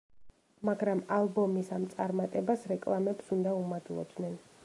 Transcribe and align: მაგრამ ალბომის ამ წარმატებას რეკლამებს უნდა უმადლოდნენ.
მაგრამ 0.69 1.01
ალბომის 1.17 1.69
ამ 1.77 1.85
წარმატებას 1.91 2.65
რეკლამებს 2.73 3.31
უნდა 3.39 3.57
უმადლოდნენ. 3.61 4.37